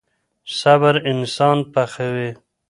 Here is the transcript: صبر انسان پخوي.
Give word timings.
صبر 0.59 0.93
انسان 1.11 1.57
پخوي. 1.73 2.29